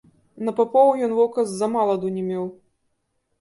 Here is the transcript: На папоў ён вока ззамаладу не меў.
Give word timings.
На 0.45 0.53
папоў 0.59 0.89
ён 1.07 1.13
вока 1.19 1.45
ззамаладу 1.51 2.11
не 2.17 2.23
меў. 2.31 2.49